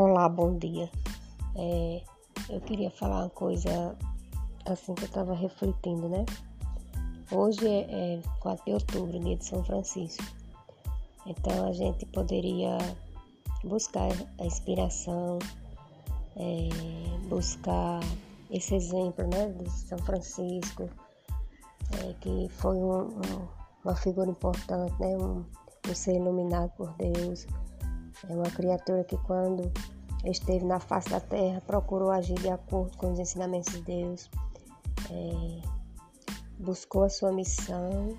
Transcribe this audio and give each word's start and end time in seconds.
Olá, 0.00 0.28
bom 0.28 0.56
dia. 0.56 0.88
É, 1.56 2.02
eu 2.48 2.60
queria 2.60 2.88
falar 2.88 3.22
uma 3.22 3.30
coisa 3.30 3.98
assim 4.64 4.94
que 4.94 5.02
eu 5.02 5.08
estava 5.08 5.34
refletindo, 5.34 6.08
né? 6.08 6.24
Hoje 7.32 7.66
é, 7.66 8.14
é 8.14 8.22
4 8.38 8.64
de 8.64 8.74
outubro, 8.74 9.18
dia 9.18 9.36
de 9.36 9.44
São 9.44 9.64
Francisco. 9.64 10.22
Então 11.26 11.66
a 11.66 11.72
gente 11.72 12.06
poderia 12.06 12.78
buscar 13.64 14.08
a 14.38 14.46
inspiração, 14.46 15.40
é, 16.36 16.68
buscar 17.28 17.98
esse 18.52 18.76
exemplo, 18.76 19.26
né, 19.26 19.48
de 19.48 19.68
São 19.68 19.98
Francisco, 19.98 20.88
é, 22.04 22.12
que 22.20 22.48
foi 22.50 22.76
um, 22.76 23.00
um, 23.00 23.48
uma 23.84 23.96
figura 23.96 24.30
importante, 24.30 24.94
né, 25.00 25.16
um, 25.16 25.44
um 25.90 25.92
ser 25.92 26.14
iluminado 26.14 26.70
por 26.76 26.94
Deus 26.94 27.48
é 28.26 28.32
uma 28.32 28.50
criatura 28.50 29.04
que, 29.04 29.16
quando 29.18 29.70
esteve 30.24 30.64
na 30.64 30.80
face 30.80 31.08
da 31.10 31.20
terra, 31.20 31.62
procurou 31.66 32.10
agir 32.10 32.34
de 32.34 32.48
acordo 32.48 32.96
com 32.96 33.12
os 33.12 33.18
ensinamentos 33.18 33.72
de 33.72 33.82
Deus, 33.82 34.30
é, 35.10 35.62
buscou 36.58 37.04
a 37.04 37.08
sua 37.08 37.32
missão 37.32 38.18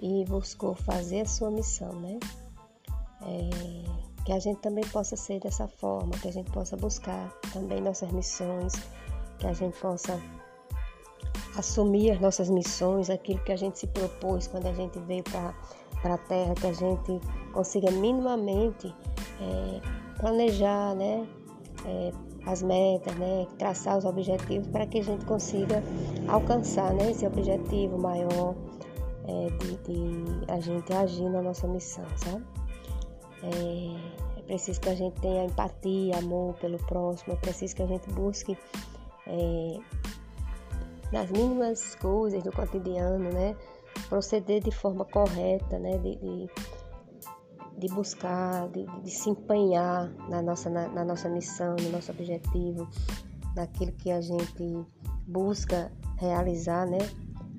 e 0.00 0.24
buscou 0.24 0.74
fazer 0.74 1.20
a 1.20 1.26
sua 1.26 1.50
missão, 1.50 1.92
né? 2.00 2.18
É, 3.22 4.24
que 4.24 4.32
a 4.32 4.38
gente 4.38 4.60
também 4.60 4.84
possa 4.88 5.16
ser 5.16 5.40
dessa 5.40 5.68
forma, 5.68 6.12
que 6.18 6.28
a 6.28 6.32
gente 6.32 6.50
possa 6.50 6.76
buscar 6.76 7.30
também 7.52 7.80
nossas 7.80 8.10
missões, 8.10 8.72
que 9.38 9.46
a 9.46 9.52
gente 9.52 9.78
possa 9.78 10.20
assumir 11.56 12.12
as 12.12 12.20
nossas 12.20 12.48
missões, 12.48 13.10
aquilo 13.10 13.40
que 13.40 13.52
a 13.52 13.56
gente 13.56 13.78
se 13.78 13.86
propôs 13.86 14.46
quando 14.46 14.66
a 14.66 14.72
gente 14.72 14.98
veio 15.00 15.22
para 15.24 15.54
a 16.02 16.18
Terra, 16.18 16.54
que 16.54 16.66
a 16.66 16.72
gente 16.72 17.20
consiga 17.52 17.90
minimamente 17.90 18.94
é, 19.40 19.80
planejar 20.18 20.94
né, 20.94 21.26
é, 21.84 22.12
as 22.46 22.62
metas, 22.62 23.14
né, 23.16 23.46
traçar 23.58 23.98
os 23.98 24.04
objetivos 24.04 24.66
para 24.68 24.86
que 24.86 25.00
a 25.00 25.04
gente 25.04 25.24
consiga 25.24 25.82
alcançar 26.28 26.92
né, 26.94 27.10
esse 27.10 27.26
objetivo 27.26 27.98
maior 27.98 28.54
é, 29.26 29.50
de, 29.58 29.76
de, 29.76 30.52
a 30.52 30.60
gente 30.60 30.92
agir 30.92 31.28
na 31.28 31.42
nossa 31.42 31.66
missão, 31.68 32.04
sabe? 32.16 32.44
É, 33.42 34.38
é, 34.38 34.42
preciso 34.42 34.80
que 34.80 34.88
a 34.88 34.94
gente 34.94 35.20
tenha 35.20 35.44
empatia, 35.44 36.18
amor 36.18 36.54
pelo 36.54 36.78
próximo, 36.78 37.34
é 37.34 37.36
preciso 37.36 37.76
que 37.76 37.82
a 37.82 37.86
gente 37.86 38.08
busque 38.10 38.56
é, 39.26 39.78
nas 41.12 41.30
mínimas 41.30 41.94
coisas 41.96 42.42
do 42.42 42.52
cotidiano, 42.52 43.30
né? 43.30 43.56
Proceder 44.08 44.62
de 44.62 44.70
forma 44.70 45.04
correta, 45.04 45.78
né? 45.78 45.98
De, 45.98 46.16
de, 46.16 46.48
de 47.78 47.94
buscar, 47.94 48.68
de, 48.68 48.86
de, 49.02 49.10
se 49.10 49.30
empenhar 49.30 50.10
na 50.28 50.42
nossa, 50.42 50.68
na, 50.68 50.88
na, 50.88 51.04
nossa 51.04 51.28
missão, 51.28 51.76
no 51.76 51.90
nosso 51.90 52.10
objetivo, 52.10 52.88
naquilo 53.54 53.92
que 53.92 54.10
a 54.10 54.20
gente 54.20 54.86
busca 55.26 55.90
realizar, 56.16 56.86
né? 56.86 56.98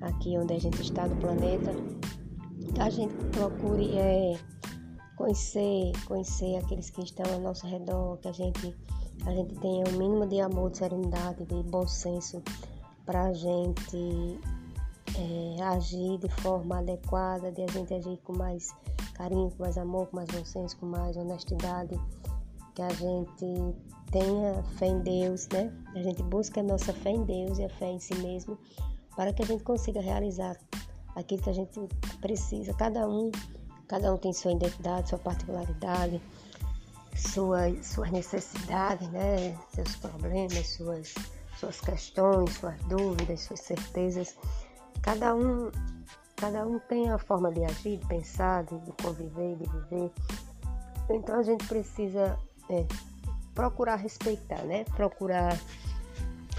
Aqui 0.00 0.36
onde 0.36 0.54
a 0.54 0.58
gente 0.58 0.80
está 0.80 1.06
no 1.06 1.16
planeta, 1.16 1.70
a 2.80 2.90
gente 2.90 3.14
procure 3.30 3.96
é, 3.96 4.36
conhecer, 5.16 5.92
conhecer 6.06 6.56
aqueles 6.56 6.90
que 6.90 7.02
estão 7.02 7.32
ao 7.32 7.40
nosso 7.40 7.66
redor, 7.66 8.18
que 8.18 8.28
a 8.28 8.32
gente, 8.32 8.76
a 9.26 9.32
gente 9.32 9.54
tenha 9.56 9.84
um 9.88 9.98
mínimo 9.98 10.26
de 10.26 10.40
amor, 10.40 10.70
de 10.70 10.78
serenidade, 10.78 11.44
de 11.44 11.62
bom 11.64 11.86
senso 11.86 12.42
para 13.04 13.24
a 13.24 13.32
gente 13.32 14.40
é, 15.16 15.62
agir 15.62 16.18
de 16.18 16.28
forma 16.42 16.78
adequada, 16.78 17.50
de 17.52 17.62
a 17.62 17.66
gente 17.68 17.94
agir 17.94 18.16
com 18.18 18.36
mais 18.36 18.74
carinho, 19.14 19.50
com 19.50 19.62
mais 19.62 19.78
amor, 19.78 20.06
com 20.08 20.16
mais 20.16 20.28
bom 20.30 20.44
senso, 20.44 20.76
com 20.78 20.86
mais 20.86 21.16
honestidade, 21.16 21.98
que 22.74 22.82
a 22.82 22.88
gente 22.90 23.76
tenha 24.10 24.62
fé 24.78 24.86
em 24.86 25.00
Deus, 25.00 25.48
né? 25.48 25.72
A 25.94 26.02
gente 26.02 26.22
busca 26.22 26.60
a 26.60 26.62
nossa 26.62 26.92
fé 26.92 27.10
em 27.10 27.24
Deus 27.24 27.58
e 27.58 27.64
a 27.64 27.68
fé 27.68 27.90
em 27.90 27.98
si 27.98 28.14
mesmo 28.16 28.58
para 29.16 29.32
que 29.32 29.42
a 29.42 29.46
gente 29.46 29.62
consiga 29.62 30.00
realizar 30.00 30.56
aquilo 31.14 31.42
que 31.42 31.50
a 31.50 31.54
gente 31.54 31.80
precisa. 32.20 32.72
Cada 32.74 33.08
um, 33.08 33.30
cada 33.88 34.12
um 34.12 34.16
tem 34.16 34.32
sua 34.32 34.52
identidade, 34.52 35.10
sua 35.10 35.18
particularidade, 35.18 36.20
suas, 37.16 37.86
suas 37.86 38.10
necessidades, 38.10 39.08
né? 39.10 39.56
Seus 39.74 39.96
problemas, 39.96 40.66
suas, 40.68 41.14
suas 41.58 41.80
questões, 41.80 42.54
suas 42.54 42.78
dúvidas, 42.84 43.40
suas 43.42 43.60
certezas. 43.60 44.36
Cada 45.02 45.34
um, 45.34 45.70
cada 46.36 46.66
um 46.66 46.78
tem 46.78 47.10
a 47.10 47.18
forma 47.18 47.50
de 47.50 47.64
agir, 47.64 47.98
de 47.98 48.06
pensar, 48.06 48.64
de, 48.64 48.78
de 48.78 48.92
conviver, 48.92 49.56
de 49.56 49.68
viver. 49.68 50.10
Então 51.10 51.38
a 51.38 51.42
gente 51.42 51.66
precisa 51.66 52.38
é, 52.70 52.86
procurar 53.54 53.96
respeitar, 53.96 54.62
né? 54.64 54.84
Procurar 54.96 55.58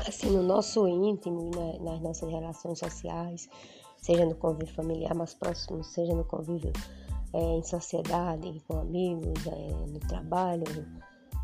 assim 0.07 0.29
no 0.29 0.43
nosso 0.43 0.87
íntimo 0.87 1.51
na, 1.55 1.91
nas 1.91 2.01
nossas 2.01 2.29
relações 2.29 2.79
sociais, 2.79 3.49
seja 3.97 4.25
no 4.25 4.35
convívio 4.35 4.73
familiar 4.75 5.15
mais 5.15 5.33
próximo, 5.33 5.83
seja 5.83 6.13
no 6.13 6.25
convívio 6.25 6.73
é, 7.33 7.39
em 7.39 7.63
sociedade, 7.63 8.61
com 8.67 8.79
amigos, 8.79 9.47
é, 9.47 9.91
no 9.91 9.99
trabalho, 9.99 10.65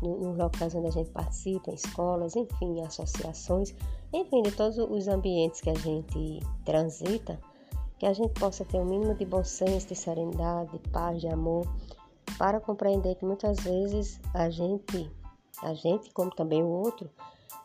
nos 0.02 0.36
locais 0.36 0.74
onde 0.74 0.88
a 0.88 0.90
gente 0.90 1.10
participa, 1.10 1.70
em 1.70 1.74
escolas, 1.74 2.36
enfim, 2.36 2.80
associações, 2.80 3.74
enfim, 4.12 4.42
de 4.42 4.52
todos 4.52 4.78
os 4.78 5.08
ambientes 5.08 5.60
que 5.60 5.70
a 5.70 5.74
gente 5.74 6.40
transita, 6.64 7.38
que 7.98 8.06
a 8.06 8.12
gente 8.12 8.32
possa 8.38 8.64
ter 8.64 8.78
o 8.78 8.82
um 8.82 8.86
mínimo 8.86 9.14
de 9.14 9.24
bom 9.24 9.44
senso, 9.44 9.88
de 9.88 9.94
serenidade, 9.94 10.72
de 10.72 10.78
paz, 10.90 11.20
de 11.20 11.28
amor, 11.28 11.66
para 12.38 12.60
compreender 12.60 13.14
que 13.16 13.24
muitas 13.24 13.60
vezes 13.60 14.20
a 14.32 14.48
gente, 14.48 15.10
a 15.62 15.74
gente, 15.74 16.10
como 16.12 16.30
também 16.30 16.62
o 16.62 16.68
outro, 16.68 17.10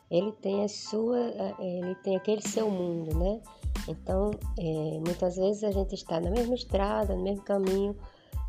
ele 0.10 0.32
tem 0.34 0.64
a 0.64 0.68
sua, 0.68 1.18
ele 1.60 1.96
tem 1.96 2.16
aquele 2.16 2.42
seu 2.42 2.70
mundo, 2.70 3.18
né? 3.18 3.42
Então, 3.88 4.32
é, 4.58 5.00
muitas 5.00 5.36
vezes 5.36 5.64
a 5.64 5.72
gente 5.72 5.96
está 5.96 6.20
na 6.20 6.30
mesma 6.30 6.56
estrada, 6.56 7.16
no 7.16 7.24
mesmo 7.24 7.44
caminho, 7.44 7.96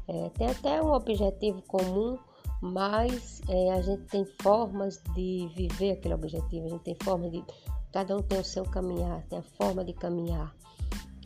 é, 0.08 0.28
tem 0.30 0.48
até 0.48 0.82
um 0.82 0.92
objetivo 0.92 1.62
comum, 1.62 2.18
mas 2.60 3.40
é, 3.48 3.72
a 3.72 3.80
gente 3.80 4.02
tem 4.04 4.24
formas 4.40 5.02
de 5.14 5.50
viver 5.54 5.92
aquele 5.92 6.14
objetivo, 6.14 6.66
a 6.66 6.70
gente 6.70 6.82
tem 6.82 6.96
formas 7.02 7.30
de. 7.30 7.44
Cada 7.92 8.16
um 8.16 8.22
tem 8.22 8.38
o 8.38 8.44
seu 8.44 8.64
caminhar, 8.64 9.22
tem 9.28 9.38
a 9.38 9.42
forma 9.42 9.84
de 9.84 9.92
caminhar. 9.92 10.54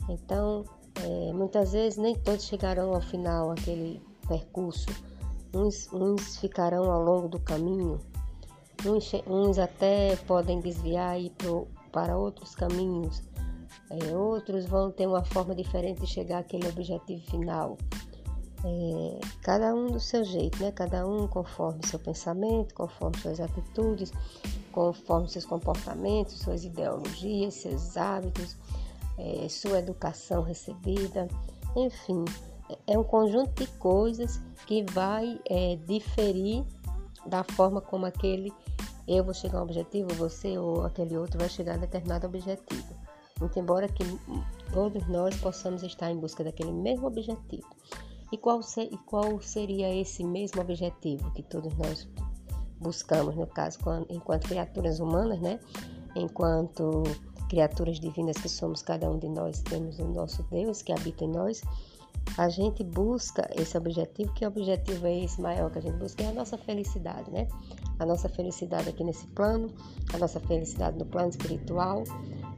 Então, 0.09 0.65
é, 1.03 1.33
muitas 1.33 1.73
vezes 1.73 1.99
nem 1.99 2.15
todos 2.15 2.45
chegarão 2.45 2.95
ao 2.95 3.01
final 3.01 3.51
aquele 3.51 4.01
percurso. 4.29 4.87
Uns, 5.55 5.93
uns 5.93 6.37
ficarão 6.37 6.91
ao 6.91 7.03
longo 7.03 7.29
do 7.29 7.41
caminho, 7.41 7.99
uns, 8.87 9.11
uns 9.27 9.59
até 9.59 10.15
podem 10.27 10.61
desviar 10.61 11.19
e 11.19 11.27
ir 11.27 11.31
pro, 11.31 11.67
para 11.91 12.17
outros 12.17 12.55
caminhos, 12.55 13.23
é, 13.91 14.17
outros 14.17 14.67
vão 14.67 14.93
ter 14.93 15.07
uma 15.09 15.25
forma 15.25 15.55
diferente 15.55 16.01
de 16.01 16.07
chegar 16.07 16.39
àquele 16.39 16.69
objetivo 16.69 17.23
final. 17.29 17.77
É, 18.63 19.21
cada 19.43 19.75
um 19.75 19.87
do 19.87 20.01
seu 20.01 20.23
jeito, 20.23 20.63
né? 20.63 20.71
Cada 20.71 21.07
um 21.07 21.27
conforme 21.27 21.87
seu 21.87 21.99
pensamento, 21.99 22.75
conforme 22.75 23.17
suas 23.19 23.41
atitudes, 23.41 24.13
conforme 24.71 25.29
seus 25.29 25.47
comportamentos, 25.47 26.39
suas 26.41 26.65
ideologias, 26.65 27.55
seus 27.55 27.97
hábitos, 27.97 28.57
é, 29.19 29.49
sua 29.49 29.79
educação 29.79 30.43
recebida, 30.43 31.27
enfim, 31.77 32.25
é 32.87 32.99
um 32.99 33.05
conjunto 33.05 33.65
de 33.65 33.67
coisas 33.79 34.41
que 34.67 34.85
vai 34.93 35.41
é, 35.49 35.77
diferir 35.87 36.65
da 37.27 37.45
forma 37.45 37.81
como 37.81 38.07
aquele 38.07 38.53
eu 39.09 39.25
vou 39.25 39.35
chegar 39.35 39.59
a 39.59 39.61
um 39.63 39.65
objetivo, 39.65 40.09
você 40.15 40.57
ou 40.57 40.85
aquele 40.85 41.17
outro 41.17 41.39
vai 41.39 41.49
chegar 41.49 41.75
a 41.75 41.79
determinado 41.79 42.29
objetivo. 42.29 42.95
Muito 43.41 43.59
embora 43.59 43.89
que 43.89 44.05
todos 44.73 45.05
nós 45.09 45.35
possamos 45.41 45.83
estar 45.83 46.13
em 46.13 46.17
busca 46.17 46.45
daquele 46.45 46.71
mesmo 46.71 47.09
objetivo. 47.09 47.67
E 48.33 48.39
qual, 48.39 48.63
ser, 48.63 48.85
e 48.85 48.97
qual 48.97 49.41
seria 49.41 49.93
esse 49.95 50.23
mesmo 50.25 50.61
objetivo 50.61 51.31
que 51.33 51.43
todos 51.43 51.77
nós 51.77 52.09
buscamos, 52.79 53.37
no 53.37 53.47
caso, 53.47 53.79
enquanto 54.09 54.49
criaturas 54.49 55.01
humanas, 55.01 55.41
né? 55.41 55.61
Enquanto 56.17 57.03
criaturas 57.49 57.99
divinas 57.99 58.37
que 58.37 58.49
somos, 58.49 58.83
cada 58.83 59.11
um 59.11 59.19
de 59.19 59.29
nós 59.29 59.61
temos 59.63 59.99
o 59.99 60.05
nosso 60.05 60.43
Deus 60.45 60.83
que 60.83 60.93
habita 60.93 61.25
em 61.25 61.29
nós. 61.29 61.63
A 62.39 62.49
gente 62.49 62.85
busca 62.85 63.49
esse 63.57 63.77
objetivo, 63.77 64.33
que 64.35 64.47
objetivo 64.47 65.07
é 65.07 65.25
esse 65.25 65.41
maior 65.41 65.71
que 65.71 65.79
a 65.79 65.83
gente 65.83 65.97
busca? 65.97 66.23
É 66.23 66.29
a 66.29 66.33
nossa 66.33 66.57
felicidade, 66.57 67.31
né? 67.31 67.49
A 67.99 68.07
nossa 68.07 68.29
felicidade 68.29 68.89
aqui 68.89 69.03
nesse 69.03 69.27
plano, 69.29 69.69
a 70.15 70.19
nossa 70.19 70.39
felicidade 70.39 70.97
no 70.97 71.05
plano 71.05 71.31
espiritual, 71.31 72.05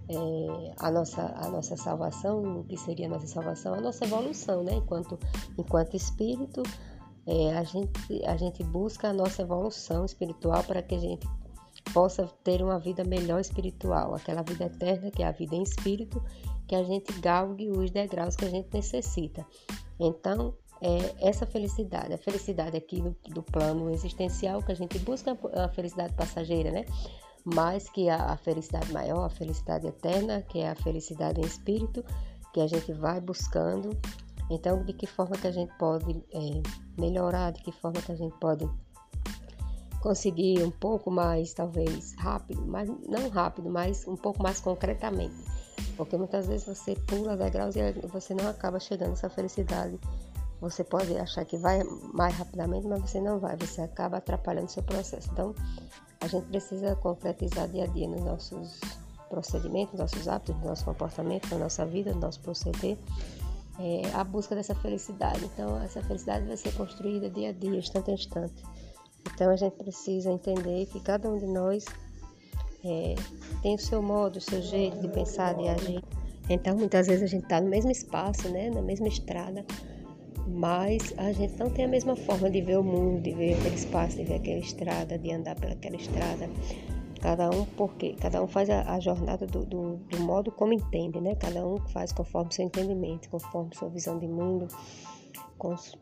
é, 0.08 0.74
a, 0.78 0.90
nossa, 0.90 1.22
a 1.36 1.48
nossa 1.48 1.76
salvação, 1.76 2.60
o 2.60 2.64
que 2.64 2.76
seria 2.76 3.06
a 3.06 3.10
nossa 3.10 3.26
salvação, 3.26 3.74
a 3.74 3.80
nossa 3.80 4.04
evolução, 4.04 4.62
né? 4.62 4.74
Enquanto, 4.74 5.18
enquanto 5.58 5.96
espírito, 5.96 6.62
é, 7.26 7.56
a, 7.56 7.62
gente, 7.62 8.24
a 8.24 8.36
gente 8.36 8.62
busca 8.64 9.08
a 9.08 9.12
nossa 9.12 9.42
evolução 9.42 10.04
espiritual 10.04 10.62
para 10.64 10.82
que 10.82 10.94
a 10.94 10.98
gente 10.98 11.26
possa 11.92 12.26
ter 12.44 12.62
uma 12.62 12.78
vida 12.78 13.04
melhor 13.04 13.40
espiritual, 13.40 14.14
aquela 14.14 14.42
vida 14.42 14.64
eterna 14.64 15.10
que 15.10 15.22
é 15.22 15.26
a 15.26 15.32
vida 15.32 15.54
em 15.54 15.62
espírito, 15.62 16.22
que 16.66 16.74
a 16.74 16.82
gente 16.82 17.12
galgue 17.20 17.70
os 17.70 17.90
degraus 17.90 18.36
que 18.36 18.44
a 18.44 18.50
gente 18.50 18.68
necessita. 18.72 19.46
Então, 19.98 20.54
é 20.80 21.28
essa 21.28 21.46
felicidade, 21.46 22.12
a 22.12 22.18
felicidade 22.18 22.76
aqui 22.76 23.00
do, 23.00 23.16
do 23.28 23.42
plano 23.42 23.88
existencial 23.90 24.60
que 24.62 24.72
a 24.72 24.74
gente 24.74 24.98
busca 24.98 25.38
a 25.54 25.68
felicidade 25.68 26.12
passageira, 26.14 26.72
né? 26.72 26.84
Mais 27.44 27.88
que 27.88 28.08
a, 28.08 28.32
a 28.32 28.36
felicidade 28.36 28.92
maior, 28.92 29.24
a 29.24 29.30
felicidade 29.30 29.86
eterna, 29.86 30.42
que 30.42 30.60
é 30.60 30.70
a 30.70 30.74
felicidade 30.74 31.40
em 31.40 31.44
espírito, 31.44 32.04
que 32.52 32.60
a 32.60 32.66
gente 32.66 32.92
vai 32.92 33.20
buscando. 33.20 33.90
Então, 34.50 34.84
de 34.84 34.92
que 34.92 35.06
forma 35.06 35.36
que 35.36 35.46
a 35.46 35.52
gente 35.52 35.72
pode 35.78 36.22
é, 36.32 36.62
melhorar, 37.00 37.52
de 37.52 37.62
que 37.62 37.72
forma 37.72 38.00
que 38.02 38.12
a 38.12 38.16
gente 38.16 38.36
pode 38.38 38.68
conseguir 40.02 40.62
um 40.62 40.70
pouco 40.70 41.10
mais, 41.10 41.54
talvez 41.54 42.14
rápido, 42.18 42.62
mas 42.66 42.88
não 43.08 43.28
rápido, 43.28 43.70
mas 43.70 44.06
um 44.06 44.16
pouco 44.16 44.42
mais 44.42 44.60
concretamente. 44.60 45.34
Porque 45.96 46.16
muitas 46.16 46.46
vezes 46.46 46.66
você 46.66 46.96
pula 47.06 47.36
degraus 47.36 47.76
e 47.76 47.92
você 48.08 48.34
não 48.34 48.48
acaba 48.48 48.80
chegando 48.80 49.10
a 49.10 49.12
essa 49.12 49.30
felicidade. 49.30 49.98
Você 50.60 50.84
pode 50.84 51.16
achar 51.16 51.44
que 51.44 51.56
vai 51.56 51.82
mais 52.12 52.34
rapidamente, 52.34 52.86
mas 52.86 53.00
você 53.00 53.20
não 53.20 53.38
vai, 53.38 53.56
você 53.56 53.80
acaba 53.80 54.18
atrapalhando 54.18 54.66
o 54.66 54.70
seu 54.70 54.82
processo. 54.82 55.28
Então, 55.32 55.54
a 56.22 56.26
gente 56.26 56.46
precisa 56.46 56.96
concretizar 56.96 57.68
dia 57.68 57.84
a 57.84 57.86
dia 57.86 58.08
nos 58.08 58.22
nossos 58.22 58.80
procedimentos, 59.28 59.92
nos 59.98 60.12
nossos 60.12 60.28
hábitos, 60.28 60.56
no 60.56 60.68
nosso 60.68 60.84
comportamento, 60.84 61.50
na 61.50 61.58
nossa 61.58 61.84
vida, 61.84 62.12
no 62.12 62.20
nosso 62.20 62.40
proceder, 62.40 62.96
é, 63.78 64.02
a 64.14 64.22
busca 64.22 64.54
dessa 64.54 64.74
felicidade. 64.74 65.44
Então, 65.44 65.80
essa 65.82 66.02
felicidade 66.02 66.46
vai 66.46 66.56
ser 66.56 66.72
construída 66.74 67.28
dia 67.28 67.50
a 67.50 67.52
dia, 67.52 67.76
instante 67.76 68.10
a 68.10 68.14
instante. 68.14 68.62
Então 69.34 69.50
a 69.50 69.56
gente 69.56 69.74
precisa 69.74 70.30
entender 70.30 70.86
que 70.86 71.00
cada 71.00 71.28
um 71.28 71.38
de 71.38 71.46
nós 71.46 71.84
é, 72.84 73.14
tem 73.62 73.74
o 73.74 73.78
seu 73.78 74.02
modo, 74.02 74.36
o 74.36 74.40
seu 74.40 74.60
jeito 74.60 75.00
de 75.00 75.08
pensar, 75.08 75.54
de 75.54 75.68
agir. 75.68 76.04
Então 76.48 76.76
muitas 76.76 77.06
vezes 77.06 77.22
a 77.22 77.26
gente 77.26 77.44
está 77.44 77.60
no 77.60 77.68
mesmo 77.68 77.90
espaço, 77.90 78.48
né, 78.48 78.70
na 78.70 78.82
mesma 78.82 79.08
estrada, 79.08 79.64
mas 80.62 81.12
a 81.18 81.32
gente 81.32 81.58
não 81.58 81.68
tem 81.70 81.86
a 81.86 81.88
mesma 81.88 82.14
forma 82.14 82.48
de 82.48 82.60
ver 82.60 82.78
o 82.78 82.84
mundo, 82.84 83.20
de 83.20 83.32
ver 83.32 83.54
aquele 83.54 83.74
espaço, 83.74 84.16
de 84.16 84.22
ver 84.22 84.36
aquela 84.36 84.60
estrada, 84.60 85.18
de 85.18 85.32
andar 85.32 85.56
pelaquela 85.56 85.96
estrada. 85.96 86.48
Cada 87.20 87.50
um 87.50 87.64
porque 87.76 88.12
cada 88.12 88.40
um 88.40 88.46
faz 88.46 88.70
a, 88.70 88.82
a 88.82 89.00
jornada 89.00 89.44
do, 89.44 89.66
do, 89.66 89.96
do, 89.96 90.20
modo 90.20 90.52
como 90.52 90.72
entende, 90.72 91.20
né? 91.20 91.34
Cada 91.34 91.66
um 91.66 91.78
faz 91.88 92.12
conforme 92.12 92.54
seu 92.54 92.64
entendimento, 92.64 93.28
conforme 93.28 93.74
sua 93.74 93.88
visão 93.88 94.20
de 94.20 94.28
mundo 94.28 94.68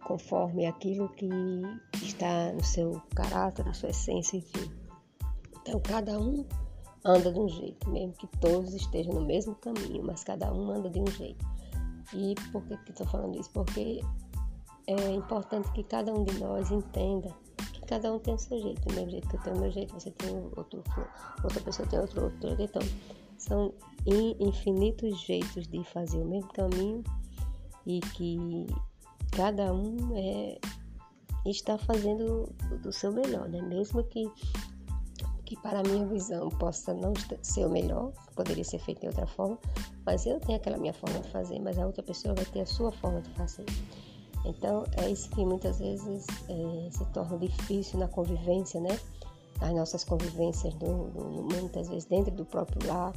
conforme 0.03 0.65
aquilo 0.65 1.11
que 1.11 1.29
está 2.03 2.51
no 2.53 2.65
seu 2.65 3.01
caráter, 3.15 3.63
na 3.65 3.75
sua 3.75 3.91
essência, 3.91 4.39
enfim. 4.39 4.71
Então, 5.61 5.79
cada 5.81 6.19
um 6.19 6.47
anda 7.05 7.31
de 7.31 7.39
um 7.39 7.47
jeito, 7.47 7.91
mesmo 7.91 8.15
que 8.15 8.27
todos 8.39 8.73
estejam 8.73 9.13
no 9.13 9.27
mesmo 9.27 9.55
caminho, 9.57 10.03
mas 10.03 10.25
cada 10.25 10.51
um 10.51 10.71
anda 10.71 10.89
de 10.89 10.99
um 10.99 11.07
jeito. 11.09 11.45
E 12.15 12.35
por 12.51 12.63
que 12.65 12.75
estou 12.91 13.07
falando 13.07 13.39
isso? 13.39 13.51
Porque 13.51 14.01
é 14.99 15.13
importante 15.13 15.71
que 15.73 15.83
cada 15.85 16.13
um 16.13 16.25
de 16.25 16.39
nós 16.39 16.71
entenda 16.71 17.35
que 17.73 17.81
cada 17.83 18.13
um 18.13 18.19
tem 18.19 18.35
o 18.35 18.39
seu 18.39 18.59
jeito, 18.61 18.89
do 18.89 18.95
mesmo 18.95 19.11
jeito 19.11 19.29
que 19.29 19.37
eu 19.37 19.43
tenho 19.43 19.57
o 19.57 19.61
meu 19.61 19.71
jeito, 19.71 19.95
você 19.95 20.11
tem 20.11 20.35
outro, 20.57 20.83
outra 21.43 21.61
pessoa 21.61 21.89
tem 21.89 21.99
outro, 21.99 22.25
outro. 22.25 22.57
Então, 22.59 22.83
são 23.39 23.73
infinitos 24.07 25.21
jeitos 25.21 25.67
de 25.67 25.83
fazer 25.85 26.19
o 26.19 26.25
mesmo 26.25 26.49
caminho 26.53 27.03
e 27.87 28.01
que 28.01 28.67
cada 29.33 29.73
um 29.73 29.97
é, 30.17 30.59
está 31.47 31.79
fazendo 31.79 32.53
do 32.83 32.93
seu 32.93 33.13
melhor, 33.13 33.49
né? 33.49 33.61
Mesmo 33.63 34.03
que, 34.05 34.31
que 35.45 35.57
para 35.61 35.81
a 35.81 35.83
minha 35.83 36.07
visão 36.07 36.49
possa 36.51 36.93
não 36.93 37.13
ser 37.43 37.67
o 37.67 37.71
melhor, 37.71 38.13
poderia 38.35 38.65
ser 38.65 38.79
feito 38.79 39.01
de 39.01 39.07
outra 39.07 39.27
forma, 39.27 39.59
mas 40.05 40.27
eu 40.27 40.39
tenho 40.41 40.59
aquela 40.59 40.77
minha 40.77 40.93
forma 40.93 41.19
de 41.21 41.31
fazer, 41.31 41.59
mas 41.61 41.79
a 41.79 41.87
outra 41.87 42.03
pessoa 42.03 42.35
vai 42.35 42.45
ter 42.45 42.61
a 42.61 42.67
sua 42.67 42.93
forma 42.93 43.21
de 43.21 43.31
fazer. 43.31 43.65
Então 44.45 44.85
é 44.97 45.11
isso 45.11 45.29
que 45.31 45.45
muitas 45.45 45.79
vezes 45.79 46.27
é, 46.49 46.91
se 46.91 47.05
torna 47.13 47.39
difícil 47.39 47.99
na 47.99 48.09
convivência, 48.09 48.81
né? 48.81 48.99
As 49.61 49.73
nossas 49.73 50.05
convivências, 50.05 50.75
do, 50.75 51.11
do, 51.11 51.49
muitas 51.55 51.89
vezes 51.89 52.07
dentro 52.07 52.35
do 52.35 52.45
próprio 52.45 52.87
lar, 52.89 53.13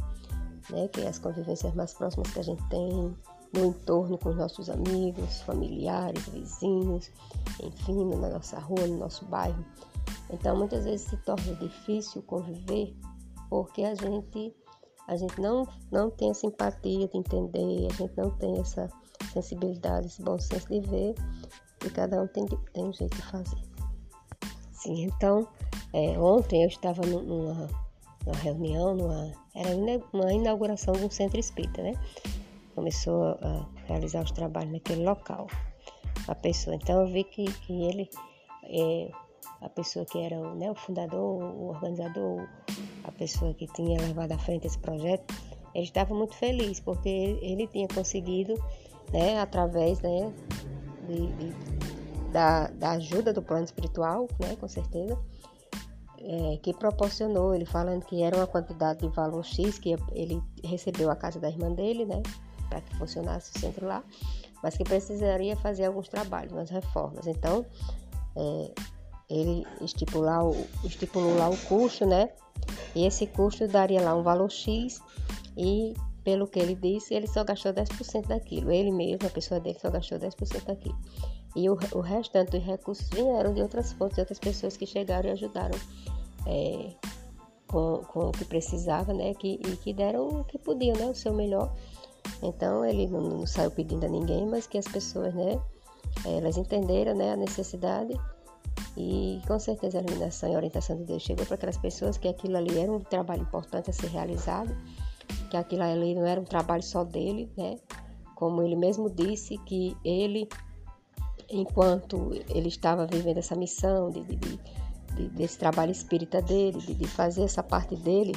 né? 0.70 0.88
Que 0.90 1.02
é 1.02 1.08
as 1.08 1.20
convivências 1.20 1.74
mais 1.74 1.94
próximas 1.94 2.32
que 2.32 2.40
a 2.40 2.44
gente 2.44 2.64
tem, 2.70 3.16
no 3.54 3.66
entorno 3.66 4.18
com 4.18 4.30
os 4.30 4.36
nossos 4.36 4.70
amigos, 4.70 5.42
familiares, 5.42 6.28
vizinhos, 6.28 7.12
enfim, 7.62 8.04
na 8.16 8.30
nossa 8.30 8.60
rua, 8.60 8.88
no 8.88 8.98
nosso 8.98 9.26
bairro. 9.26 9.64
Então, 10.30 10.58
muitas 10.58 10.84
vezes 10.84 11.08
se 11.08 11.18
torna 11.18 11.56
difícil 11.56 12.22
conviver 12.24 12.96
porque 13.50 13.84
a 13.84 13.94
gente 13.94 14.54
a 15.08 15.16
gente 15.16 15.40
não 15.40 15.68
não 15.92 16.10
tem 16.10 16.32
a 16.32 16.34
simpatia 16.34 17.08
de 17.08 17.18
entender, 17.18 17.88
a 17.92 17.94
gente 17.94 18.18
não 18.18 18.32
tem 18.32 18.60
essa 18.60 18.90
sensibilidade, 19.32 20.08
esse 20.08 20.22
bom 20.22 20.40
senso 20.40 20.68
de 20.68 20.80
ver 20.82 21.16
e 21.86 21.90
cada 21.90 22.22
um 22.22 22.28
tem, 22.28 22.46
tem 22.74 22.86
um 22.86 22.94
jeito 22.94 23.16
de 23.16 23.24
fazer. 23.24 23.62
Sim, 24.72 25.04
então, 25.04 25.48
é, 25.94 26.20
ontem 26.20 26.64
eu 26.64 26.68
estava 26.68 27.06
numa, 27.06 27.70
numa 28.26 28.38
reunião, 28.38 28.96
numa, 28.96 29.32
era 29.56 29.70
uma 30.14 30.34
inauguração 30.34 30.94
de 30.94 31.06
um 31.06 31.10
centro 31.10 31.40
espírita, 31.40 31.82
né? 31.82 31.94
começou 32.76 33.38
a 33.42 33.66
realizar 33.88 34.24
os 34.24 34.32
trabalhos 34.32 34.72
naquele 34.72 35.04
local. 35.04 35.48
A 36.28 36.36
pessoa, 36.36 36.76
então 36.76 37.02
eu 37.02 37.08
vi 37.08 37.24
que, 37.24 37.46
que 37.46 37.84
ele, 37.84 38.10
é, 38.64 39.12
a 39.62 39.70
pessoa 39.70 40.06
que 40.06 40.20
era 40.20 40.40
né, 40.56 40.72
o 40.72 40.76
fundador, 40.76 41.44
o 41.44 41.70
organizador, 41.70 42.48
a 43.04 43.12
pessoa 43.12 43.54
que 43.54 43.68
tinha 43.68 44.00
levado 44.02 44.32
à 44.32 44.38
frente 44.38 44.68
esse 44.68 44.80
projeto, 44.80 45.34
ele 45.74 45.86
estava 45.86 46.14
muito 46.14 46.36
feliz 46.36 46.80
porque 46.80 47.10
ele, 47.10 47.40
ele 47.42 47.68
tinha 47.68 47.88
conseguido, 47.88 48.54
né, 49.14 49.40
através 49.40 50.02
né, 50.02 50.34
de, 51.08 51.28
de, 51.28 51.54
da, 52.32 52.68
da 52.68 52.92
ajuda 52.92 53.32
do 53.32 53.42
plano 53.42 53.64
espiritual, 53.64 54.28
né, 54.40 54.58
com 54.60 54.68
certeza, 54.68 55.18
é, 56.20 56.58
que 56.62 56.74
proporcionou, 56.74 57.54
ele 57.54 57.66
falando 57.66 58.04
que 58.06 58.22
era 58.22 58.36
uma 58.36 58.48
quantidade 58.48 59.00
de 59.00 59.08
valor 59.10 59.46
X 59.46 59.80
que 59.80 59.96
ele 60.12 60.42
recebeu 60.64 61.10
a 61.10 61.16
casa 61.16 61.40
da 61.40 61.50
irmã 61.50 61.72
dele, 61.72 62.06
né? 62.06 62.22
para 62.74 62.82
que 62.82 62.96
funcionasse 62.98 63.52
o 63.56 63.60
centro 63.60 63.86
lá, 63.86 64.04
mas 64.64 64.76
que 64.76 64.84
precisaria 64.84 65.56
fazer 65.56 65.86
alguns 65.86 66.10
trabalhos, 66.10 66.52
umas 66.52 66.70
reformas. 66.70 67.28
Então, 67.28 67.66
é, 68.36 68.72
ele 69.30 69.66
estipular 69.82 70.44
o, 70.44 70.56
estipulou 70.84 71.38
lá 71.38 71.50
o 71.50 71.58
custo, 71.58 72.06
né? 72.06 72.30
E 72.96 73.06
esse 73.06 73.28
custo 73.28 73.68
daria 73.68 74.02
lá 74.02 74.16
um 74.16 74.24
valor 74.24 74.50
X 74.50 75.02
e, 75.56 75.94
pelo 76.24 76.48
que 76.48 76.60
ele 76.60 76.76
disse, 76.76 77.14
ele 77.14 77.28
só 77.28 77.44
gastou 77.44 77.74
10% 77.74 78.28
daquilo. 78.28 78.72
Ele 78.72 78.92
mesmo, 78.92 79.28
a 79.28 79.30
pessoa 79.30 79.60
dele, 79.60 79.78
só 79.80 79.90
gastou 79.90 80.18
10% 80.18 80.66
daquilo. 80.66 80.98
E 81.56 81.70
o, 81.70 81.78
o 81.94 82.00
restante 82.00 82.52
dos 82.52 82.64
recursos 82.64 83.10
vieram 83.10 83.54
de 83.54 83.62
outras 83.62 83.94
fontes, 83.94 84.16
de 84.16 84.22
outras 84.22 84.40
pessoas 84.40 84.78
que 84.78 84.86
chegaram 84.86 85.30
e 85.30 85.34
ajudaram 85.34 85.78
é, 86.48 86.90
com, 87.68 88.04
com 88.08 88.30
o 88.30 88.32
que 88.32 88.46
precisava, 88.46 89.14
né? 89.14 89.34
Que, 89.34 89.60
e 89.64 89.78
que 89.78 89.94
deram 89.94 90.28
o 90.28 90.44
que 90.44 90.58
podiam, 90.58 90.96
né? 90.96 91.06
O 91.06 91.16
seu 91.16 91.34
melhor 91.34 91.74
então 92.42 92.86
ele 92.86 93.08
não, 93.08 93.22
não, 93.22 93.48
saiu 93.48 93.72
pedindo 93.72 94.06
a 94.06 94.10
ninguém, 94.10 94.46
mas 94.46 94.68
que 94.68 94.78
as 94.78 94.88
pessoas, 94.88 95.34
né, 95.34 95.60
elas 96.26 96.58
entenderam, 96.58 97.16
né, 97.16 97.34
a 97.34 97.36
necessidade 97.36 98.14
e 98.98 99.42
com 99.48 99.60
certeza 99.60 100.00
a 100.00 100.02
iluminação 100.02 100.50
e 100.50 100.54
a 100.54 100.58
orientação 100.58 100.96
de 100.98 101.04
Deus 101.04 101.24
chegou 101.24 101.46
para 101.46 101.56
aquelas 101.56 101.78
pessoas 101.78 102.18
que 102.18 102.28
aquilo 102.28 102.58
ali 102.58 102.78
era 102.78 102.92
um 102.92 103.00
trabalho 103.00 103.42
importante 103.42 103.90
a 103.90 103.94
ser 103.94 104.08
realizado, 104.08 104.76
que 105.54 105.58
aquilo 105.58 105.84
ali 105.84 106.16
não 106.16 106.26
era 106.26 106.42
um 106.42 106.46
trabalho 106.46 106.82
só 106.82 107.04
dele, 107.04 107.52
né? 107.56 107.78
Como 108.36 108.64
ele 108.64 108.76
mesmo 108.76 109.08
disse 109.08 109.56
que 109.60 109.96
ele, 110.04 110.50
enquanto 111.48 112.32
ele 112.50 112.68
estava 112.68 113.06
vivendo 113.06 113.38
essa 113.38 113.56
missão 113.56 114.10
de, 114.10 114.24
de, 114.24 114.36
de, 115.16 115.30
desse 115.30 115.60
trabalho 115.60 115.92
espírita 115.92 116.42
dele, 116.42 116.80
de, 116.80 117.08
fazer 117.08 117.44
essa 117.44 117.62
parte 117.62 117.96
dele, 117.96 118.34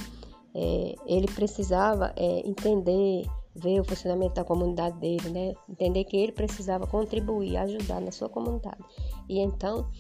é, 0.55 0.95
ele 1.07 1.27
precisava 1.27 2.13
é, 2.17 2.47
entender 2.47 3.27
ver 3.55 3.81
o 3.81 3.85
funcionamento 3.85 4.35
da 4.35 4.45
comunidade 4.45 4.99
dele, 4.99 5.31
né? 5.31 5.55
Entender 5.67 6.05
que 6.05 6.19
ele 6.19 6.33
precisava 6.33 6.87
contribuir, 6.87 7.57
ajudar 7.57 8.03
na 8.03 8.13
sua 8.13 8.29
comunidade. 8.29 8.85
E 9.27 9.39
então, 9.39 9.91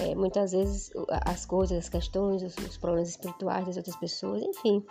é, 0.00 0.14
muitas 0.14 0.52
vezes 0.52 0.90
as 1.26 1.44
coisas, 1.44 1.76
as 1.76 1.88
questões, 1.90 2.42
os, 2.42 2.56
os, 2.56 2.78
problemas 2.78 3.10
espirituais 3.10 3.66
das 3.66 3.76
outras 3.76 3.96
pessoas, 3.96 4.40
enfim, 4.40 4.82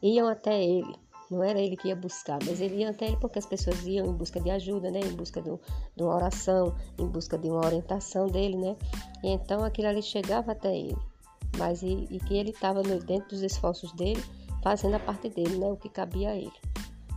iam 0.00 0.28
até 0.28 0.62
ele. 0.62 0.94
Não 1.30 1.42
era 1.42 1.58
ele 1.58 1.76
que 1.76 1.88
ia 1.88 1.96
buscar, 1.96 2.38
mas 2.44 2.60
ele 2.60 2.76
ia 2.76 2.90
até 2.90 3.14
porque 3.16 3.38
as 3.38 3.46
pessoas 3.46 3.84
iam 3.86 4.06
em 4.06 4.12
busca 4.12 4.38
de 4.40 4.50
ajuda, 4.50 4.90
né? 4.90 5.00
Em 5.00 5.12
busca 5.12 5.40
do, 5.40 5.58
de 5.96 6.02
uma 6.02 6.14
oração, 6.14 6.74
em 6.98 7.06
busca 7.06 7.38
de 7.38 7.48
uma 7.48 7.64
orientação 7.64 8.26
dele, 8.26 8.56
né? 8.56 8.76
E 9.22 9.28
então 9.28 9.64
aquilo 9.64 9.88
ali 9.88 10.02
chegava 10.02 10.52
até 10.52 10.76
ele. 10.76 10.96
Mas 11.56 11.82
e, 11.82 12.06
e 12.10 12.18
que 12.20 12.36
ele 12.36 12.50
estava 12.50 12.82
dentro 12.82 13.30
dos 13.30 13.42
esforços 13.42 13.92
dele, 13.92 14.22
fazendo 14.62 14.96
a 14.96 15.00
parte 15.00 15.28
dele, 15.28 15.56
né? 15.56 15.66
O 15.66 15.76
que 15.76 15.88
cabia 15.88 16.30
a 16.30 16.36
ele. 16.36 16.52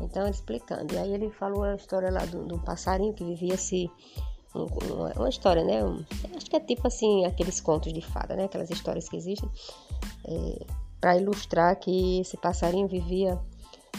Então, 0.02 0.24
ele 0.24 0.32
explicando. 0.32 0.94
E 0.94 0.98
aí 0.98 1.14
ele 1.14 1.30
falou 1.32 1.64
a 1.64 1.76
história 1.76 2.12
lá 2.12 2.26
de 2.26 2.38
um 2.38 2.60
passarinho 2.60 3.14
que 3.14 3.24
vivia 3.24 3.58
se. 3.58 3.90
Uma, 4.54 5.12
uma, 5.16 5.30
história, 5.30 5.64
né? 5.64 5.82
Acho 6.36 6.50
que 6.50 6.56
é 6.56 6.60
tipo 6.60 6.88
assim, 6.88 7.26
aqueles 7.26 7.60
contos 7.60 7.94
de 7.94 8.02
fada, 8.02 8.36
né? 8.36 8.46
Aquelas 8.46 8.70
histórias 8.70 9.08
que 9.10 9.16
existem. 9.16 9.50
É, 10.26 10.66
para 11.00 11.18
ilustrar 11.18 11.76
que 11.80 12.22
esse 12.22 12.38
passarinho 12.38 12.88
vivia 12.88 13.40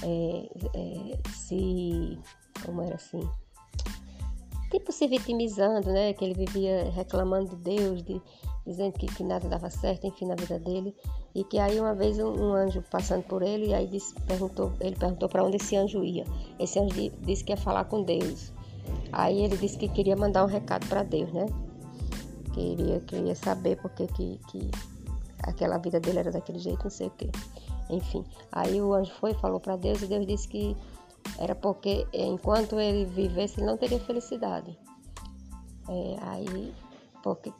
é, 0.02 0.48
é, 0.74 1.18
se. 1.32 2.18
Como 2.64 2.82
era 2.82 2.96
assim? 2.96 3.28
tipo 4.70 4.92
se 4.92 5.06
vitimizando, 5.06 5.90
né? 5.90 6.12
Que 6.12 6.24
ele 6.24 6.34
vivia 6.34 6.90
reclamando 6.90 7.56
de 7.56 7.56
Deus, 7.56 8.02
de, 8.02 8.20
dizendo 8.66 8.92
que, 8.92 9.06
que 9.06 9.24
nada 9.24 9.48
dava 9.48 9.70
certo, 9.70 10.06
enfim, 10.06 10.26
na 10.26 10.34
vida 10.34 10.58
dele. 10.58 10.94
E 11.34 11.44
que 11.44 11.58
aí 11.58 11.78
uma 11.80 11.94
vez 11.94 12.18
um, 12.18 12.32
um 12.32 12.52
anjo 12.54 12.82
passando 12.90 13.22
por 13.24 13.42
ele, 13.42 13.68
e 13.68 13.74
aí 13.74 13.86
disse, 13.86 14.14
perguntou, 14.26 14.72
ele 14.80 14.96
perguntou 14.96 15.28
para 15.28 15.44
onde 15.44 15.56
esse 15.56 15.76
anjo 15.76 16.04
ia. 16.04 16.24
Esse 16.58 16.78
anjo 16.78 16.94
disse 17.20 17.44
que 17.44 17.52
ia 17.52 17.56
falar 17.56 17.84
com 17.84 18.02
Deus. 18.02 18.52
Aí 19.12 19.42
ele 19.42 19.56
disse 19.56 19.76
que 19.78 19.88
queria 19.88 20.16
mandar 20.16 20.44
um 20.44 20.48
recado 20.48 20.86
para 20.86 21.02
Deus, 21.02 21.32
né? 21.32 21.46
Queria, 22.52 23.00
queria 23.00 23.34
saber 23.34 23.76
porque 23.80 24.06
que, 24.08 24.40
que 24.50 24.70
aquela 25.42 25.78
vida 25.78 26.00
dele 26.00 26.18
era 26.18 26.32
daquele 26.32 26.58
jeito, 26.58 26.84
não 26.84 26.90
sei 26.90 27.06
o 27.06 27.10
quê. 27.10 27.30
Enfim, 27.90 28.24
aí 28.52 28.80
o 28.80 28.92
anjo 28.92 29.12
foi, 29.14 29.34
falou 29.34 29.60
para 29.60 29.76
Deus 29.76 30.02
e 30.02 30.06
Deus 30.06 30.26
disse 30.26 30.48
que 30.48 30.76
era 31.38 31.54
porque 31.54 32.06
enquanto 32.12 32.78
ele 32.78 33.04
vivesse 33.04 33.58
ele 33.58 33.66
não 33.66 33.76
teria 33.76 34.00
felicidade. 34.00 34.78
É, 35.88 36.16
aí, 36.20 36.74
porque, 37.22 37.52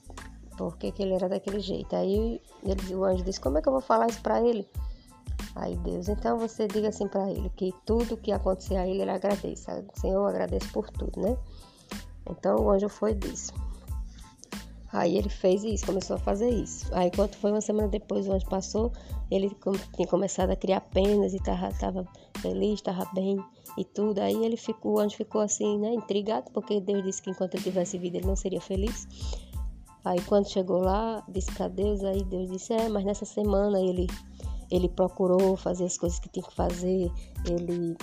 porque 0.57 0.93
que 0.93 1.03
ele 1.03 1.15
era 1.15 1.29
daquele 1.29 1.61
jeito. 1.61 1.95
Aí 1.97 2.41
ele, 2.63 2.95
o 2.95 3.05
anjo 3.05 3.25
disse, 3.25 3.41
como 3.41 3.59
é 3.59 3.63
que 3.63 3.69
eu 3.69 3.73
vou 3.73 3.81
falar 3.81 4.07
isso 4.09 4.21
para 4.21 4.41
ele? 4.43 4.69
Aí 5.55 5.77
Deus, 5.79 6.09
então 6.09 6.39
você 6.39 6.69
diga 6.69 6.89
assim 6.89 7.09
para 7.09 7.31
ele, 7.31 7.51
que 7.57 7.73
tudo 7.85 8.17
que 8.17 8.31
acontecer 8.31 8.77
a 8.77 8.87
ele, 8.87 9.03
ele 9.03 9.11
agradeça. 9.11 9.85
Senhor, 9.95 10.15
eu 10.15 10.27
agradeço 10.27 10.71
por 10.73 10.89
tudo, 10.91 11.21
né? 11.21 11.37
Então 12.31 12.57
o 12.61 12.71
anjo 12.71 12.89
foi 12.89 13.13
e 13.13 13.15
disse. 13.15 13.53
Aí 14.93 15.19
ele 15.19 15.29
fez 15.29 15.65
isso, 15.65 15.85
começou 15.85 16.17
a 16.17 16.19
fazer 16.19 16.49
isso. 16.49 16.87
Aí 16.93 17.11
quando 17.11 17.35
foi 17.35 17.51
uma 17.51 17.61
semana 17.61 17.89
depois, 17.89 18.27
o 18.27 18.33
anjo 18.33 18.47
passou, 18.47 18.91
ele 19.31 19.55
tinha 19.95 20.09
começado 20.09 20.51
a 20.51 20.57
criar 20.57 20.81
penas 20.81 21.35
e 21.35 21.39
tava, 21.39 21.71
tava 21.79 22.09
feliz, 22.41 22.75
estava 22.75 23.05
bem 23.13 23.39
e 23.77 23.85
tudo. 23.85 24.21
Aí 24.21 24.45
ele 24.45 24.57
ficou, 24.57 24.97
o 24.97 24.99
anjo 24.99 25.17
ficou 25.17 25.43
assim, 25.43 25.79
né, 25.79 25.93
intrigado, 25.93 26.51
porque 26.53 26.81
Deus 26.81 27.05
disse 27.05 27.21
que 27.21 27.31
enquanto 27.31 27.55
ele 27.55 27.65
tivesse 27.65 27.99
vida 27.99 28.17
ele 28.17 28.27
não 28.27 28.37
seria 28.37 28.61
feliz. 28.61 29.07
Aí 30.05 30.21
quando 30.23 30.49
chegou 30.49 30.79
lá, 30.79 31.23
disse 31.29 31.53
para 31.53 31.69
Deus, 31.69 32.03
aí 32.03 32.25
Deus 32.25 32.51
disse, 32.51 32.73
é, 32.73 32.89
mas 32.89 33.05
nessa 33.05 33.27
semana 33.27 33.79
ele, 33.79 34.07
ele 34.71 34.89
procurou 34.89 35.55
fazer 35.55 35.85
as 35.85 35.99
coisas 35.99 36.19
que 36.19 36.31
tinha 36.31 36.47
que 36.47 36.55
fazer, 36.55 37.13
ele, 37.47 37.95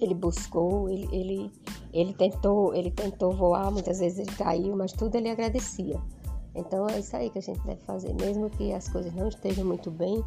ele 0.00 0.14
buscou, 0.14 0.88
ele, 0.88 1.08
ele 1.12 1.52
ele 1.92 2.12
tentou, 2.12 2.74
ele 2.74 2.90
tentou 2.90 3.32
voar, 3.32 3.70
muitas 3.70 4.00
vezes 4.00 4.18
ele 4.18 4.36
caiu, 4.36 4.76
mas 4.76 4.92
tudo 4.92 5.14
ele 5.14 5.30
agradecia. 5.30 6.00
Então 6.52 6.88
é 6.88 6.98
isso 6.98 7.16
aí 7.16 7.30
que 7.30 7.38
a 7.38 7.42
gente 7.42 7.60
deve 7.60 7.80
fazer, 7.82 8.12
mesmo 8.14 8.50
que 8.50 8.72
as 8.72 8.88
coisas 8.88 9.14
não 9.14 9.28
estejam 9.28 9.64
muito 9.64 9.92
bem, 9.92 10.24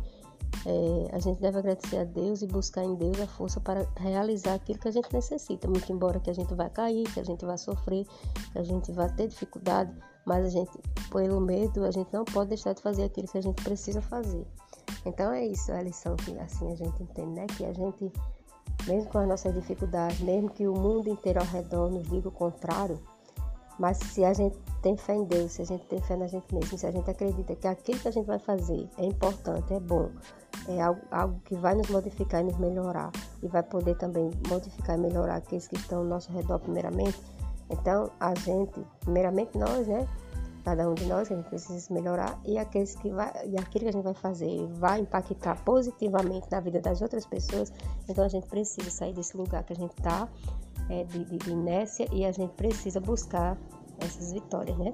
é, 0.66 1.16
a 1.16 1.20
gente 1.20 1.42
deve 1.42 1.58
agradecer 1.60 1.98
a 1.98 2.04
Deus 2.04 2.42
e 2.42 2.48
buscar 2.48 2.84
em 2.84 2.96
Deus 2.96 3.20
a 3.20 3.28
força 3.28 3.60
para 3.60 3.86
realizar 3.98 4.56
aquilo 4.56 4.80
que 4.80 4.88
a 4.88 4.92
gente 4.92 5.12
necessita. 5.14 5.68
Muito 5.68 5.92
embora 5.92 6.20
que 6.20 6.30
a 6.30 6.34
gente 6.34 6.54
vai 6.54 6.70
cair, 6.70 7.04
que 7.14 7.20
a 7.20 7.24
gente 7.24 7.46
vai 7.46 7.58
sofrer, 7.58 8.06
que 8.52 8.60
a 8.60 8.64
gente 8.64 8.92
vai 8.92 9.10
ter 9.14 9.28
dificuldade, 9.28 9.94
mas 10.26 10.46
a 10.46 10.50
gente, 10.50 10.72
pelo 11.12 11.40
medo, 11.40 11.86
a 11.86 11.92
gente 11.92 12.12
não 12.14 12.26
pode 12.26 12.50
deixar 12.50 12.74
de 12.74 12.82
fazer 12.82 13.04
aquilo 13.04 13.28
que 13.28 13.38
a 13.38 13.42
gente 13.42 13.62
precisa 13.62 14.02
fazer. 14.02 14.46
Então 15.06 15.32
é 15.32 15.46
isso, 15.46 15.72
a 15.72 15.82
lição 15.82 16.16
que 16.16 16.38
assim 16.40 16.72
a 16.72 16.76
gente 16.76 17.04
entende, 17.04 17.32
né? 17.32 17.48
Que 17.58 17.66
a 17.66 17.74
gente 17.74 18.12
mesmo 18.88 19.10
com 19.10 19.20
as 19.20 19.28
nossas 19.28 19.54
dificuldades, 19.54 20.20
mesmo 20.22 20.50
que 20.50 20.68
o 20.68 20.74
mundo 20.74 21.10
inteiro 21.10 21.40
ao 21.40 21.46
redor 21.46 21.90
nos 21.90 22.08
diga 22.10 22.30
o 22.30 22.32
contrário, 22.32 23.00
mas 23.80 23.98
se 23.98 24.26
a 24.26 24.34
gente 24.34 24.58
tem 24.82 24.98
fé 24.98 25.16
em 25.16 25.24
Deus, 25.26 25.52
se 25.52 25.62
a 25.62 25.66
gente 25.66 25.86
tem 25.86 26.02
fé 26.02 26.16
na 26.16 26.28
gente 26.28 26.54
mesmo, 26.54 26.78
se 26.78 26.86
a 26.88 26.92
gente 26.92 27.10
acredita 27.10 27.56
que 27.56 27.68
aquilo 27.68 28.00
que 28.00 28.08
a 28.08 28.12
gente 28.12 28.26
vai 28.26 28.40
fazer 28.40 28.90
é 28.98 29.06
importante, 29.06 29.74
é 29.74 29.80
bom, 29.80 30.10
é 30.68 30.82
algo, 30.82 31.02
algo 31.12 31.40
que 31.46 31.56
vai 31.56 31.76
nos 31.76 31.88
modificar 31.90 32.42
e 32.42 32.46
nos 32.46 32.58
melhorar, 32.58 33.12
e 33.44 33.48
vai 33.48 33.62
poder 33.62 33.96
também 33.98 34.32
modificar 34.50 34.98
e 34.98 35.02
melhorar 35.02 35.36
aqueles 35.36 35.68
que 35.68 35.76
estão 35.76 36.00
ao 36.00 36.06
nosso 36.06 36.32
redor, 36.32 36.60
primeiramente, 36.60 37.20
então 37.70 38.10
a 38.20 38.34
gente, 38.36 38.80
primeiramente 39.02 39.58
nós, 39.58 39.88
né? 39.88 40.08
Cada 40.68 40.90
um 40.90 40.94
de 40.96 41.06
nós, 41.06 41.32
a 41.32 41.36
gente 41.36 41.48
precisa 41.48 41.94
melhorar 41.94 42.38
e 42.44 42.58
aqueles 42.58 42.94
que 42.94 43.10
vai, 43.10 43.32
e 43.48 43.58
aquilo 43.58 43.86
que 43.86 43.88
a 43.88 43.92
gente 43.94 44.04
vai 44.04 44.14
fazer 44.14 44.68
vai 44.74 45.00
impactar 45.00 45.64
positivamente 45.64 46.46
na 46.52 46.60
vida 46.60 46.82
das 46.82 47.02
outras 47.02 47.26
pessoas, 47.26 47.72
então 48.10 48.26
a 48.26 48.28
gente 48.28 48.48
precisa 48.48 48.92
sair 48.92 49.14
desse 49.14 49.38
lugar 49.38 49.64
que 49.64 49.72
a 49.72 49.76
gente 49.78 49.94
está, 49.98 50.28
é, 50.90 51.06
de, 51.06 51.24
de, 51.24 51.50
inércia, 51.50 52.06
e 52.12 52.26
a 52.26 52.34
gente 52.34 52.52
precisa 52.56 53.00
buscar 53.00 53.58
essas 54.00 54.34
vitórias, 54.34 54.78
né? 54.78 54.94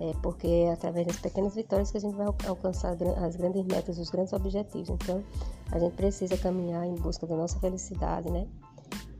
É, 0.00 0.12
porque 0.20 0.48
é 0.48 0.72
através 0.72 1.06
das 1.06 1.18
pequenas 1.18 1.54
vitórias 1.54 1.92
que 1.92 1.98
a 1.98 2.00
gente 2.00 2.16
vai 2.16 2.26
alcançar 2.48 2.96
as 3.24 3.36
grandes 3.36 3.64
metas, 3.66 3.96
os 3.98 4.10
grandes 4.10 4.32
objetivos. 4.32 4.90
Então, 4.90 5.22
a 5.70 5.78
gente 5.78 5.94
precisa 5.94 6.36
caminhar 6.36 6.84
em 6.84 6.96
busca 6.96 7.24
da 7.24 7.36
nossa 7.36 7.56
felicidade, 7.60 8.28
né? 8.32 8.48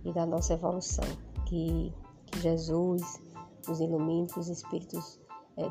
E 0.04 0.12
da 0.12 0.26
nossa 0.26 0.54
evolução. 0.54 1.04
Que, 1.46 1.94
que 2.26 2.40
Jesus 2.40 3.22
nos 3.68 3.80
ilumine, 3.80 4.26
que 4.26 4.40
os 4.40 4.48
Espíritos 4.48 5.20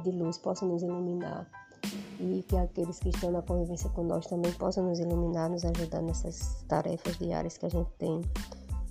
de 0.03 0.11
luz 0.11 0.37
possa 0.37 0.65
nos 0.65 0.81
iluminar 0.81 1.47
e 2.19 2.43
que 2.47 2.55
aqueles 2.57 2.99
que 2.99 3.09
estão 3.09 3.31
na 3.31 3.41
convivência 3.41 3.89
conosco 3.89 4.29
também 4.29 4.51
possam 4.53 4.85
nos 4.85 4.99
iluminar, 4.99 5.49
nos 5.49 5.65
ajudar 5.65 6.01
nessas 6.01 6.63
tarefas 6.67 7.17
diárias 7.17 7.57
que 7.57 7.65
a 7.65 7.69
gente 7.69 7.89
tem 7.97 8.21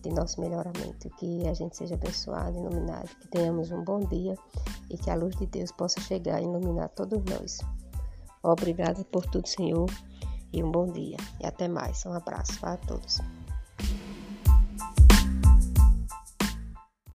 de 0.03 0.11
nosso 0.11 0.41
melhoramento. 0.41 1.09
Que 1.19 1.47
a 1.49 1.55
gente 1.55 1.77
seja 1.77 1.95
abençoado, 1.95 2.59
iluminado, 2.59 3.09
que 3.21 3.29
tenhamos 3.29 3.71
um 3.71 3.83
bom 3.83 4.01
dia 4.01 4.37
e 4.91 4.99
que 4.99 5.11
a 5.11 5.15
luz 5.15 5.35
de 5.37 5.47
Deus 5.47 5.73
possa 5.73 6.01
chegar 6.01 6.41
e 6.41 6.45
iluminar 6.45 6.89
todos 6.91 7.23
nós. 7.25 7.61
Obrigada 8.43 9.05
por 9.05 9.25
tudo, 9.27 9.47
Senhor, 9.47 9.89
e 10.53 10.63
um 10.63 10.71
bom 10.71 10.87
dia. 10.87 11.17
E 11.41 11.47
até 11.47 11.69
mais. 11.69 12.05
Um 12.05 12.13
abraço 12.13 12.59
para 12.61 12.77
todos. 12.77 13.21